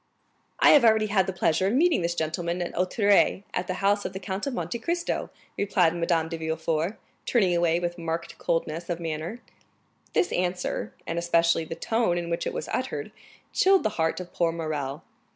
"I 0.59 0.71
have 0.71 0.83
already 0.83 1.05
had 1.05 1.27
the 1.27 1.31
pleasure 1.31 1.67
of 1.67 1.73
meeting 1.75 2.01
this 2.01 2.15
gentleman 2.15 2.59
at 2.63 2.75
Auteuil, 2.75 3.43
at 3.53 3.67
the 3.67 3.75
house 3.85 4.03
of 4.03 4.13
the 4.13 4.19
Count 4.19 4.47
of 4.47 4.53
Monte 4.55 4.79
Cristo," 4.79 5.29
replied 5.59 5.93
Madame 5.93 6.27
de 6.27 6.39
Villefort, 6.39 6.97
turning 7.27 7.55
away 7.55 7.79
with 7.79 7.99
marked 7.99 8.39
coldness 8.39 8.89
of 8.89 8.99
manner. 8.99 9.41
This 10.15 10.31
answer, 10.33 10.91
and 11.05 11.19
especially 11.19 11.65
the 11.65 11.75
tone 11.75 12.17
in 12.17 12.31
which 12.31 12.47
it 12.47 12.51
was 12.53 12.67
uttered, 12.69 13.11
chilled 13.53 13.83
the 13.83 13.89
heart 14.01 14.19
of 14.19 14.33
poor 14.33 14.51
Morrel. 14.51 15.03